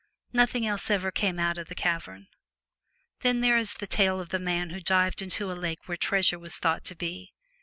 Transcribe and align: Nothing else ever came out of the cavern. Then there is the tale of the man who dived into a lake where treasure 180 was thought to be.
Nothing 0.33 0.65
else 0.65 0.89
ever 0.89 1.11
came 1.11 1.37
out 1.37 1.59
of 1.59 1.67
the 1.67 1.75
cavern. 1.75 2.25
Then 3.19 3.41
there 3.41 3.55
is 3.55 3.75
the 3.75 3.85
tale 3.85 4.19
of 4.19 4.29
the 4.29 4.39
man 4.39 4.71
who 4.71 4.79
dived 4.81 5.21
into 5.21 5.51
a 5.51 5.53
lake 5.53 5.87
where 5.87 5.95
treasure 5.95 6.39
180 6.39 6.41
was 6.41 6.57
thought 6.57 6.83
to 6.85 6.95
be. 6.95 7.33